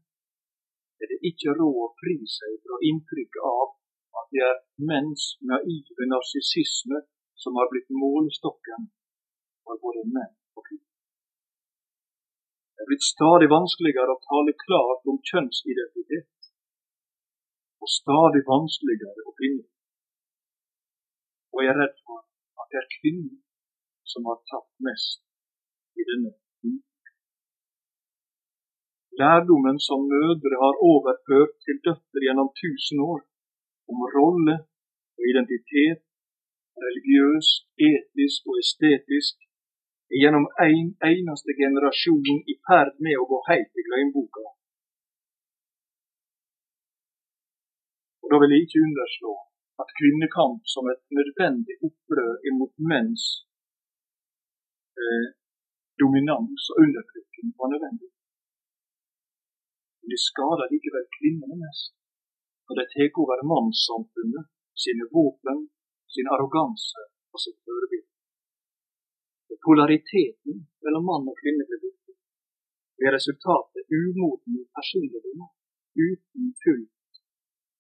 [1.01, 3.67] er det ikke råd å fri seg fra inntrykket av
[4.21, 4.59] at det er
[4.91, 6.99] menns naive narsissisme
[7.43, 8.89] som har blitt målestokken
[9.65, 10.89] for både menn og kvinner.
[12.75, 16.51] Det er blitt stadig vanskeligere å tale klart om kjønnsidentitet,
[17.81, 19.65] og stadig vanskeligere å finne.
[21.53, 22.21] Og jeg er redd for
[22.61, 23.41] at det er kvinnen
[24.13, 25.21] som har tapt mest
[25.97, 26.33] i denne
[29.21, 33.21] Lærdommen som mødre har overført til døtre gjennom tusen år,
[33.91, 34.55] om rolle
[35.17, 36.01] og identitet,
[36.85, 37.47] religiøs,
[37.89, 39.35] etisk og estetisk,
[40.11, 44.45] er gjennom en eneste generasjon i ferd med å gå helt i glemmeboka.
[48.21, 49.33] Og Da vil jeg ikke underslå
[49.81, 53.23] at kvinnekamp som et nødvendig opprør imot menns
[55.01, 55.27] eh,
[56.01, 58.11] dominans og undertrykking var nødvendig.
[60.01, 61.93] Men det skader likevel kvinnene mest
[62.69, 64.45] Og de tar over mannssamfunnet,
[64.83, 65.57] sine våpen,
[66.13, 67.01] sin arroganse
[67.33, 68.07] og sitt forbilde.
[69.65, 72.13] Polariteten mellom mann og kvinne blir borte.
[73.03, 75.41] Er resultatet umoden personligdom
[76.07, 77.13] uten fullt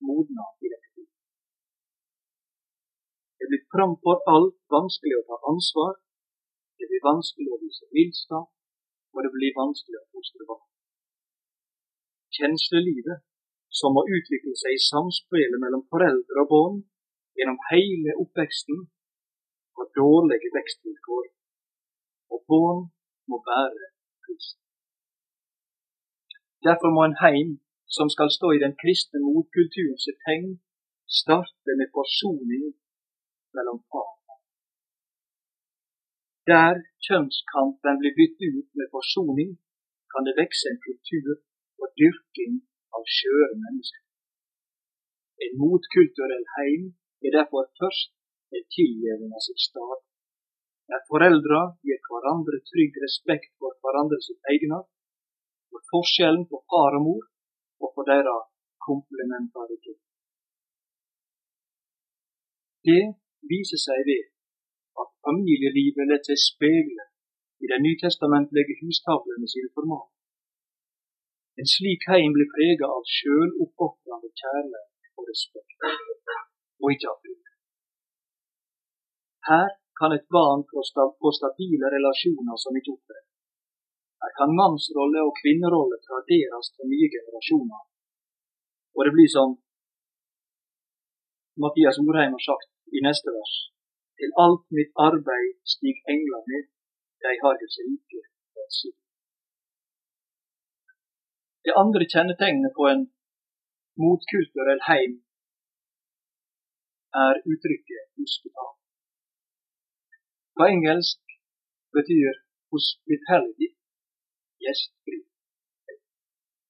[0.07, 1.11] modna identitet.
[3.37, 5.93] Det blir framfor alt vanskelig å ta ansvar,
[6.77, 8.49] det blir vanskelig å vise villskap,
[9.13, 10.70] og det blir vanskelig å fostre barn.
[12.35, 13.19] Kjenslelivet,
[13.79, 16.79] som må utvikle seg i samspillet mellom foreldre og barn
[17.37, 18.79] gjennom hele oppveksten,
[19.75, 21.25] har dårlige vekstvilkår
[22.33, 22.81] og barn
[23.29, 23.87] må bære
[24.23, 24.57] Krist.
[26.67, 27.51] Derfor må en heim
[27.97, 30.51] som skal stå i den kristne motkulturens tegn,
[31.21, 32.65] starte med forsoning
[33.55, 34.11] mellom far
[36.51, 39.51] Der kjønnskampen blir byttet ut med forsoning,
[40.11, 41.31] kan det vokse en kultur
[41.81, 42.61] og dyrking
[42.97, 44.03] av skjøre mennesker.
[45.45, 46.87] En motkulturell heim
[47.25, 48.11] er derfor først
[48.55, 49.99] en tilgjeving av sitt stad
[50.91, 54.89] der foreldra gir hverandre trygg respekt for hverandres egenart,
[55.71, 57.23] for forskjellen på far og mor,
[57.83, 58.49] og for deres
[58.87, 59.99] komplementaritet.
[62.87, 63.03] Det
[63.53, 64.23] viser seg ved
[65.01, 67.05] at familielivet lar seg speile
[67.63, 70.09] i de nytestamentlige hustavlene sine format.
[71.59, 75.89] En slik heim blir prega av sjøloppofrende kjærlighet og respekt,
[76.81, 77.19] og ikke av
[79.49, 83.23] Her kan et barn få stabile relasjoner som ikke opptrer.
[84.21, 87.81] Her kan mannsrolle og kvinnerolle traderes til nye generasjoner.
[88.95, 89.49] Og det blir som
[91.63, 93.53] Mathias Orheim har sagt i neste vers.
[94.19, 96.65] Til alt mitt arbeid stig engler ned,
[97.23, 98.21] de har Guds rike
[98.55, 99.10] velsignet.
[101.65, 103.01] Det andre kjennetegnet på en
[104.01, 105.13] motkulturell heim
[107.25, 108.71] er uttrykket hospital.
[110.55, 111.21] På engelsk
[111.97, 112.31] betyr
[112.71, 113.75] 'hospitality'
[114.63, 115.19] gjestfri.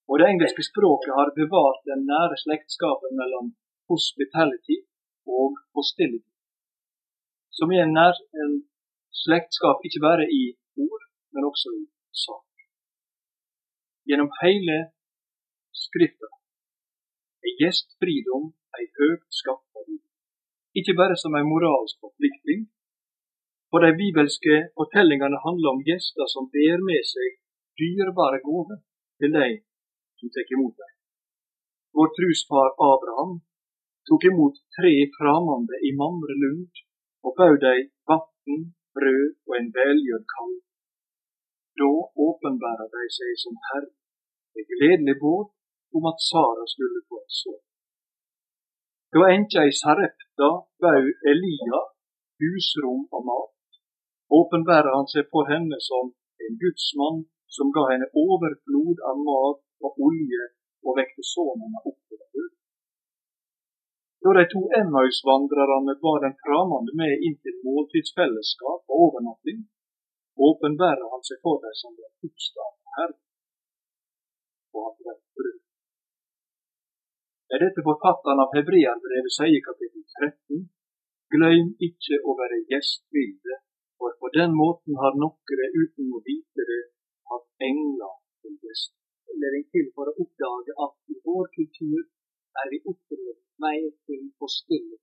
[0.09, 3.45] Og det engelske språket har bevart den nære slektskapen mellom
[3.87, 4.85] 'hospitality'
[5.39, 6.37] og 'hostility',
[7.57, 8.53] som er en, nær, en
[9.23, 10.43] slektskap ikke bare i
[10.85, 11.83] ord, men også i
[12.25, 12.50] sak.
[14.09, 14.77] Gjennom hele
[15.83, 16.29] Skrifta
[17.45, 19.83] er gjestfridom ei høgt skatta
[20.79, 22.61] Ikke bare som ei moralsk forplikting,
[23.69, 27.37] for de bibelske fortellingene handler om gjester som ber med seg
[27.81, 28.79] dyrebare gaver
[29.19, 29.49] til de
[30.19, 30.91] som tar imot dem.
[31.95, 33.33] Vår trusfar Abraham
[34.09, 36.83] tok imot tre framande i Mamre lund
[37.25, 40.59] og bød dem vann, brød og en velgjørt kalv.
[41.81, 41.91] Da
[42.27, 43.91] åpenbærer de seg som Herre,
[44.53, 45.49] med gledelig båt
[45.97, 47.63] om at Sara skulle få en sønn.
[49.13, 50.49] Da enka i Sarepta
[50.83, 51.81] bød Elia
[52.41, 53.57] husrom og mat,
[54.39, 56.05] åpenbærer han seg for henne som
[56.45, 57.19] en gudsmann
[57.55, 60.43] som ga henne overflod av mat og olje
[60.85, 62.55] og vekte sønnene opp til døde.
[64.23, 69.61] Da de to Emmaus-vandrerne var den framande med inn til måltidsfellesskap og overnatting,
[70.49, 73.17] åpenbærer han seg for dem som den oppstandende Herre,
[74.75, 75.57] og han ble brød.
[77.53, 80.63] Er dette forfatteren av Hebreerbrevet sier kapittel 13,
[81.35, 83.59] glem ikke å være gjestvilde,
[83.99, 86.81] for på den måten har noen uten å vite det
[87.31, 88.95] hatt engler til gjest.
[89.41, 92.01] Læring til for å oppdage at i vår kultur
[92.61, 94.97] er vi oppdrevet mer til å stille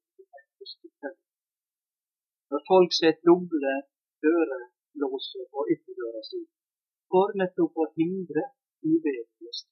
[2.50, 3.72] Når folk setter doble
[4.24, 4.66] dører
[5.02, 6.40] låser på ytterdøra si
[7.12, 8.44] for nettopp å hindre
[8.84, 9.64] uvedenhet.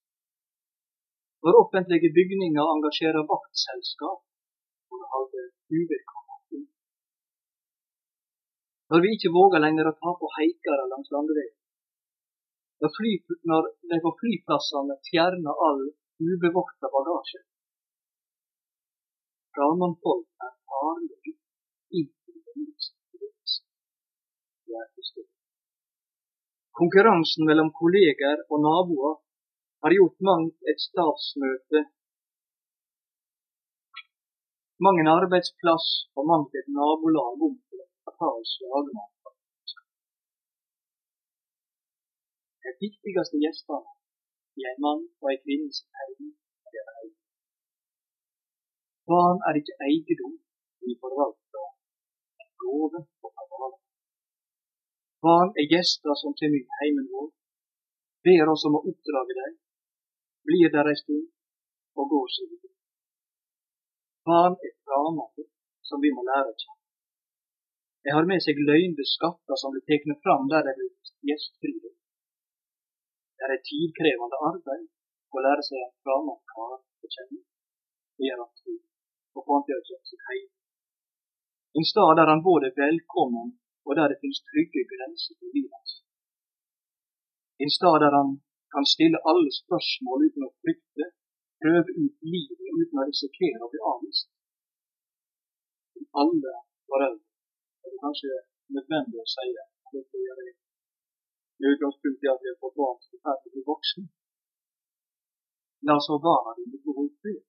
[1.44, 4.22] Når offentlige bygninger engasjerer vaktselskap
[4.88, 5.44] for å holde
[5.80, 6.62] uvedkommende.
[8.90, 11.54] Når vi ikke våger lenger å ta på haikere langs landeveien.
[12.82, 13.12] Når, fly,
[13.50, 15.84] når de på flyplassene fjerner all
[16.20, 17.40] ubevokta bagasje.
[19.56, 21.32] Ramannfolk er farlige
[22.00, 22.56] inntil det
[26.78, 29.14] Konkurransen mellom kolleger og naboer
[29.82, 31.80] har gjort mangt et statsmøte,
[34.84, 35.86] mang en arbeidsplass
[36.18, 39.12] og mangt et nabolag om til et fatalt slagmark.
[42.64, 43.94] De viktigste gjestene
[44.60, 46.28] i en mann og en kvinnes heim
[46.80, 47.12] er heim.
[49.08, 50.36] Barn er ikke eiendom
[50.84, 51.66] vi forvalter,
[52.42, 53.85] en gave og forvalte.
[55.26, 57.30] Barn er gjester som kommer i heimen vår,
[58.26, 59.54] ber oss om å oppdrage dem,
[60.46, 61.26] blir der ei stund
[61.98, 62.74] og går seg videre.
[64.30, 65.46] Barn er fremmede
[65.88, 66.82] som vi må lære å kjenne.
[68.06, 70.92] De har med seg løgnede skatter som blir tatt fram der de blir
[71.32, 71.92] gjestfrie.
[73.36, 74.86] Det er tidkrevende arbeid
[75.34, 77.42] å lære seg en fremmed kar å kjenne,
[78.30, 80.52] han tro og få han til å kjenne seg hjemme.
[81.76, 83.56] En stad der han både er velkommen
[83.86, 85.92] og der det finnes trygge grenser for livet hans.
[87.62, 88.30] En stad der han
[88.74, 91.04] kan stille alle spørsmål uten å frykte,
[91.62, 94.28] prøve ut livet uten å risikere å bli avvist.
[96.22, 96.52] Alle
[96.88, 97.24] foreldre
[97.84, 98.32] er det kanskje
[98.76, 99.66] nødvendig å si det.
[99.94, 100.38] Dette gjør
[101.58, 104.06] med utgangspunkt i at vi har fått barn som er ferdig bli voksne.
[105.88, 107.42] La så barna dine få fred,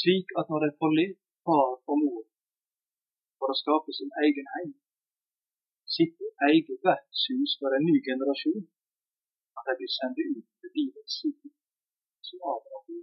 [0.00, 2.27] slik at når de forlater far og mor
[3.38, 4.72] for å skape sin egen heim.
[5.96, 8.64] Sitt eget vertshus for en ny generasjon.
[9.58, 11.50] At de blir sendt ut til livets side
[12.28, 13.00] som Abraham.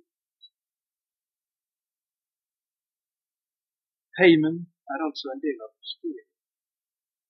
[4.19, 4.55] Heimen
[4.93, 6.29] er altså en del av spillet.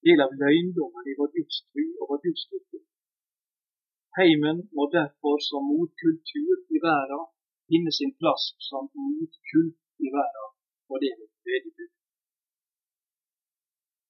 [0.05, 2.83] Del av løgndommen i vår gudstro og vår gudskultur.
[4.19, 7.25] Heimen må derfor som motkultur i verden
[7.69, 10.49] finne sin plass som motkult i verden,
[10.91, 11.91] og det er det tredje bud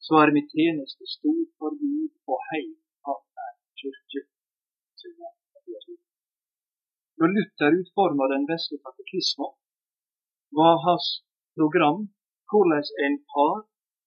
[0.06, 2.39] så er min tjeneste stor for Gud og
[3.12, 4.22] av er kirke.
[7.20, 9.54] Når Luther utforma den vesle katekismen,
[10.60, 11.08] var hans
[11.58, 12.00] program
[12.50, 13.58] hvordan en par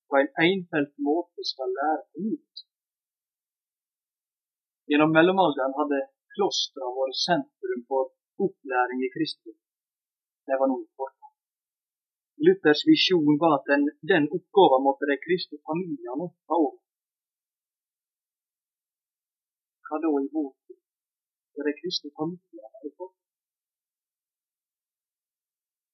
[0.09, 2.57] på en enfelt måte skal lære fornyet.
[4.89, 6.01] Gjennom mellomalderen hadde
[6.35, 8.05] klostra vært sentrum for
[8.45, 9.65] opplæring i kristendom.
[10.47, 11.18] Det var noe for
[12.47, 16.79] Luthers visjon var at den, den oppgaven måtte de kristne familiene ta over.
[19.89, 20.81] Hva da i vår tid?
[21.67, 23.15] De kristne familiene er.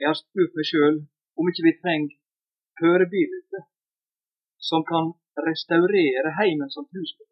[0.03, 0.97] Jeg har spurt meg sjøl
[1.39, 2.17] om ikke vi trenger
[2.81, 3.63] førebilder
[4.69, 5.13] som kan
[5.49, 7.31] restaurere heimen som trosbygg.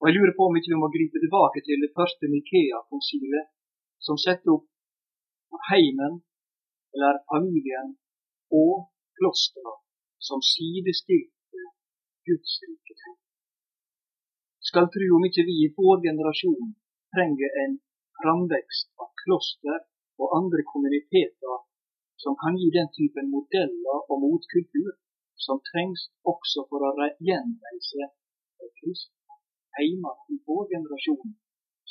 [0.00, 3.46] Og jeg lurer på om ikke vi må gripe tilbake til det første Nikea-konsilet,
[4.06, 4.66] som setter opp
[5.70, 6.20] heimen
[6.94, 7.88] eller familien
[8.62, 8.74] og
[9.18, 9.78] klosteret
[10.28, 11.62] som sidestilte
[12.26, 13.12] Guds rike.
[14.68, 16.74] Skal tru om ikke vi i vår generasjon
[17.14, 17.74] trenger en
[18.20, 19.78] framvekst av kloster
[20.20, 21.56] og andre kommuniteter
[22.22, 24.92] som kan gi den typen modeller og motkultur
[25.46, 26.90] som trengs også for å
[27.28, 28.10] gjenreise
[28.80, 29.36] kristne
[29.86, 31.32] hjemme i vår generasjon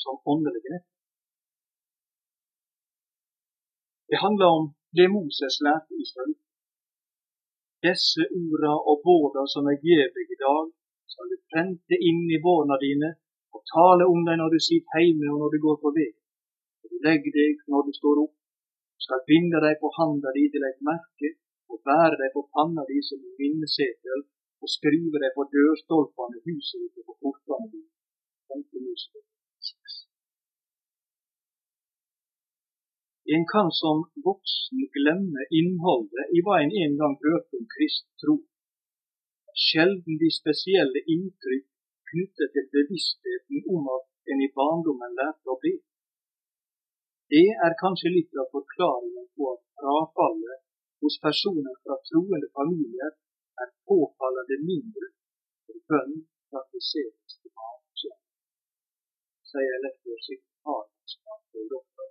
[0.03, 0.81] som åndelige
[4.09, 4.65] Det handler om
[4.97, 6.33] det Moses lærte Israel.
[7.87, 10.65] Disse orda og båda som jeg gjev deg i dag,
[11.11, 13.09] skal du prente inn i barna dine
[13.55, 16.11] og tale om dem når du sitter hjemme og når du går på vei.
[16.91, 18.35] Du legger deg når du står opp,
[18.97, 21.29] du skal binde deg på handa di til et merke
[21.71, 24.19] og bære deg på panna di som en minnesetel
[24.61, 27.89] og skrive deg på dørstolpene, huset ditt og på portene dine.
[33.35, 38.35] En kan som voksen glemme innholdet i hva en en gang hørte om kristen tro.
[39.65, 41.67] Sjelden de spesielle inntrykk
[42.09, 45.75] knyttet til bevisstheten om at en i barndommen lærte å be.
[47.33, 50.65] Det er kanskje litt av forklaringen på at frafallet
[51.03, 53.13] hos personer fra troende familier
[53.63, 55.11] er påfallende mindre
[55.67, 56.15] for bønn
[56.49, 57.83] praktiseres til barn,
[59.51, 62.09] sier lektor Sigmund Haraldsson til doktor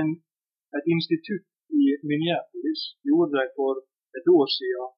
[0.00, 0.08] en,
[0.76, 1.46] et institutt
[1.80, 3.74] i Minneapolis gjorde for
[4.18, 4.88] et år siden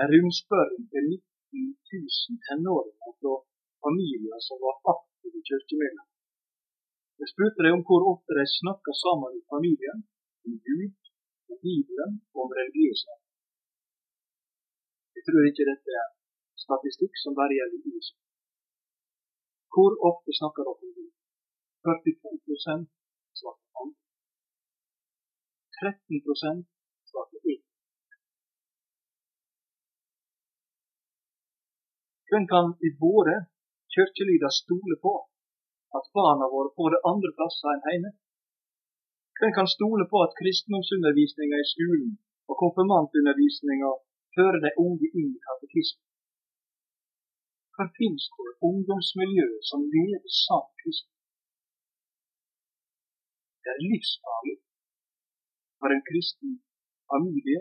[0.00, 3.34] en rundspørring til 19 000 tenåringer fra
[3.84, 6.16] familier som var aktive kirkemedlemmer.
[7.20, 9.98] Jeg spurte dem om hvor ofte de snakka sammen i familien
[10.46, 10.94] om Gud,
[11.50, 13.12] om Bibelen og om religiøse.
[15.16, 16.08] Jeg tror ikke dette er
[16.64, 18.16] statistikk som bare gjelder USA.
[19.72, 21.12] Hvor ofte snakker dere om Gud?
[21.86, 22.76] 42
[23.40, 23.88] svarte han.
[25.80, 26.64] 13
[27.08, 27.64] svarte ikke.
[32.28, 33.36] Hvem kan i våre
[33.94, 35.14] kirkelyder stole på
[35.98, 38.10] at barna våre får det andre plasser enn hjemme?
[39.38, 42.12] Hvem kan stole på at kristendomsundervisninga i skolen
[42.50, 43.90] og konfirmantundervisninga
[44.36, 46.04] fører de unge inn i katekismen?
[47.74, 51.12] Hvor finnes det ungdomsmiljø som lever sant kristen?
[53.62, 54.56] Det er livsfarlig
[55.86, 56.52] for en kristen
[57.12, 57.60] familie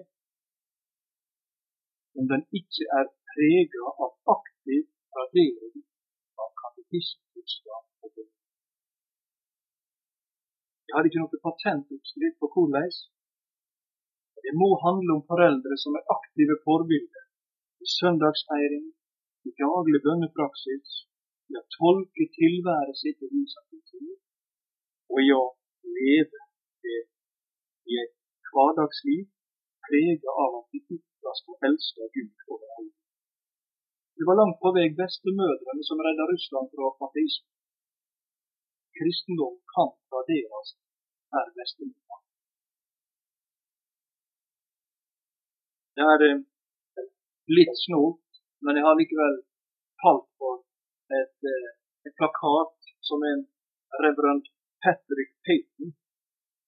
[2.18, 4.84] om den ikke er prega av aktiv
[5.18, 5.84] radering
[6.44, 8.32] av katekismekunnskap og bønn.
[10.88, 12.90] Jeg har ikke noe patentoppskrift på hvordan.
[14.46, 17.26] Det må handle om foreldre som er aktive forbilder
[17.86, 18.88] i søndagsfeiring,
[19.48, 21.02] i daglig bønnepraksis,
[21.52, 23.60] i å tolke tilværet sitt i lys
[25.14, 25.44] og i å
[26.00, 26.46] leve
[26.86, 27.02] det
[27.92, 28.14] i et
[28.52, 29.24] hverdagsliv
[29.86, 32.94] preget av at vi ytterst og elsker Gud over alle.
[34.18, 37.50] Det var langt på vei bestemødrene som redda Russland fra ateisme.
[38.98, 40.70] Kristendom kan raderes
[41.32, 42.22] per bestemor.
[45.98, 46.40] Det er eh,
[47.58, 49.36] litt snålt, men jeg har likevel
[50.04, 50.64] talt for
[51.20, 51.70] et, eh,
[52.08, 53.46] et plakat som en
[54.06, 54.48] reverend
[54.84, 55.94] Patrick Payton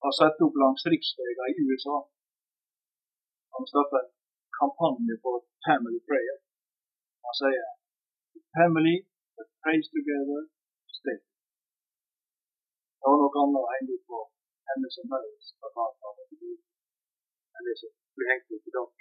[0.04, 1.98] har satt opp langs riksveier i USA.
[3.54, 4.12] Han starta en
[4.60, 5.36] kampanje for
[5.66, 6.38] Family Prayer.
[7.26, 7.68] Han sier
[8.58, 8.98] Family
[9.36, 10.42] that prays together,
[11.00, 11.20] stay.
[13.00, 14.20] Det var noe annet å henge på
[14.70, 16.24] hennes og plakat
[17.58, 18.92] enn det som blir hengt opp dag.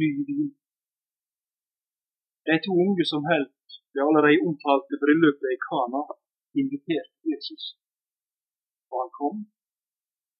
[0.00, 0.48] Ny vin.
[2.46, 3.55] De to unge som holdt
[3.92, 6.02] det allerede omtalte bryllupet i Kana
[6.60, 7.64] inviterte Jesus.
[8.90, 9.36] Og han kom,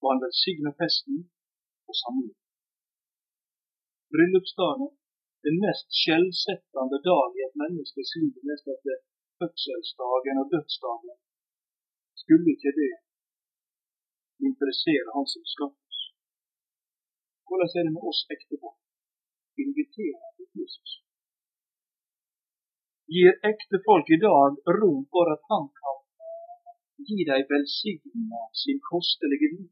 [0.02, 1.16] og han velsigna festen
[1.88, 2.36] og samlet.
[4.12, 4.90] Bryllupsdagen,
[5.46, 8.96] den mest skjellsettende dag i et menneskes liv nest etter
[9.38, 11.16] fødselsdagen og dødsdagen,
[12.20, 12.94] skulle ikke det
[14.48, 16.00] interessere han som skapte oss.
[17.46, 18.74] Hvordan er det med oss ektepar?
[19.64, 20.90] Inviterer til Jesus?
[23.14, 25.98] Gir ektefolk i dag rom for at han kan
[27.08, 29.70] gi dem velsigna sin kostelige liv.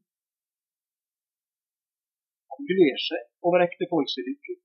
[2.51, 4.55] Han gleder seg over ektefolks lykke.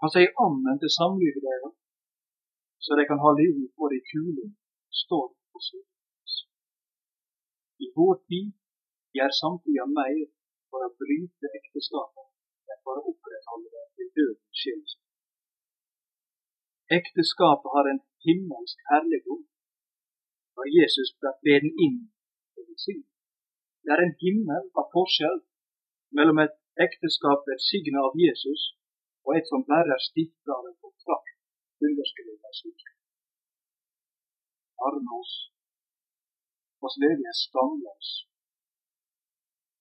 [0.00, 1.76] Han sier ammen til samlivet deres,
[2.84, 4.52] så de kan holde ut både i kuling,
[5.02, 6.34] storm og solskinns.
[7.84, 8.48] I vår tid
[9.16, 10.24] gjør samtida mer
[10.70, 12.28] for å bryte ekteskapet
[12.72, 15.09] enn for å opprettholde det til døden skjellsord.
[16.98, 19.42] Ekteskapet har en himmelsk herligdom.
[20.56, 21.98] Når Jesus ble beden inn
[23.84, 25.38] Det er en himmel av forskjell
[26.18, 28.62] mellom et ekteskap velsignet av Jesus
[29.24, 30.02] og et som bare er
[30.56, 31.36] av en kontrakt
[31.86, 32.84] underskrevet av slik.
[34.88, 35.34] Arme oss,
[36.86, 38.08] oss ledige skamløs.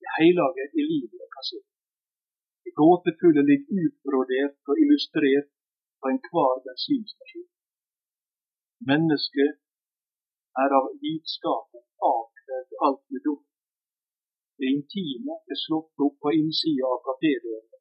[0.01, 1.69] Det hellige i livet er kassert.
[2.63, 5.49] Det gåtefulle ligger utbrodert og illustrert
[5.99, 7.49] på enhver bensinstasjon.
[8.89, 9.53] Mennesket
[10.63, 13.41] er av vitskapen avkledd alt med dom.
[14.59, 17.79] Det intime er slått opp på innsida av kafédørene.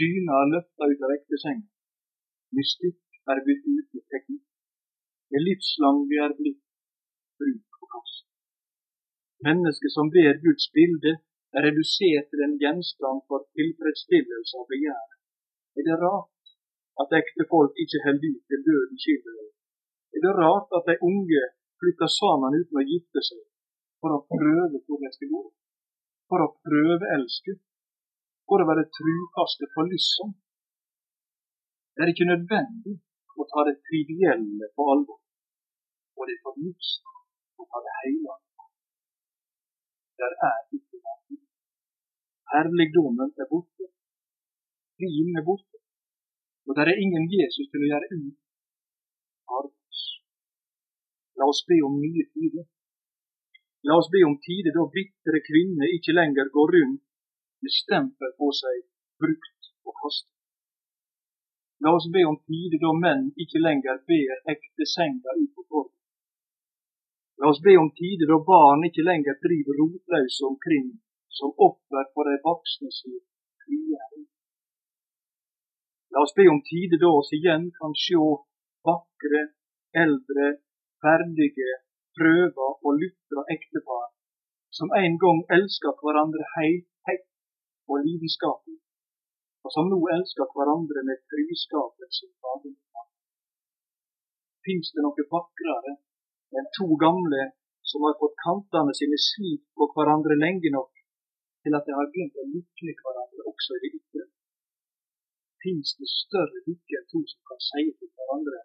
[0.00, 1.68] Dyna er løfta ut av ektesenga.
[2.56, 3.00] Mystikk
[3.32, 4.46] er bytt ut med teknikk.
[5.32, 6.64] Det livslange er blitt
[7.40, 8.26] bruk og kast.
[9.48, 11.12] Mennesket som ber Guds bilde,
[11.54, 15.08] er redusert til en gjenstand for tilfredsstillelse og begjær.
[15.76, 16.31] Er det rart
[17.00, 19.50] at ektefolk ikke holder ut til døden skiller dem?
[20.14, 21.42] Er det rart at de unge
[21.80, 23.42] flytter sammen uten å gifte seg,
[24.00, 25.42] for å prøve hvordan det gå?
[26.28, 27.60] For å prøve elsket.
[28.48, 30.30] For å være trufaste for lyssom?
[31.94, 32.94] Det er ikke nødvendig
[33.40, 35.20] å ta det trivielle på alvor,
[36.16, 37.04] og det er for lyst
[37.60, 38.36] å ta det hele.
[40.20, 41.40] Der er ikke verden.
[42.52, 43.88] Herligdommen er borte.
[44.96, 45.81] Frien er borte.
[46.66, 48.36] Og der er ingen Jesus til å gjøre ut
[49.56, 50.02] av oss.
[51.38, 52.66] La oss be om nye tider.
[53.88, 57.02] La oss be om tider da bitre kvinner ikke lenger går rundt
[57.62, 58.84] med stempel på seg
[59.22, 60.30] brukt og kastet.
[61.82, 65.98] La oss be om tider da menn ikke lenger ber ekte senga ut på torget.
[67.42, 70.92] La oss be om tider da barn ikke lenger driver rotløse omkring
[71.38, 73.18] som offer for de voksne sin
[73.64, 74.11] frigjøring.
[76.12, 78.18] La oss be om tide da oss igjen kan se
[78.88, 79.42] vakre,
[80.04, 80.48] eldre,
[81.02, 81.70] ferdige,
[82.16, 84.10] prøva og lytra ektepar
[84.76, 87.28] som en gang elska hverandre heilt, heilt
[87.90, 88.78] og lidenskapelig,
[89.64, 93.08] og som nå elsker hverandre med friskapelse faderskap.
[94.64, 95.96] Fins det noe vakrere
[96.56, 97.44] enn to gamle
[97.90, 100.92] som har fått kantene sine slik på hverandre lenge nok
[101.64, 104.24] til at de har begynt å lykke hverandre også i det ytre?
[105.62, 108.62] Fins det større lykke enn to som kan si til hverandre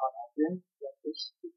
[0.00, 1.50] han den ventet beste